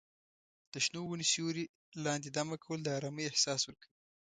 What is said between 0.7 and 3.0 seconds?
د شنو ونو سیوري لاندې دمه کول د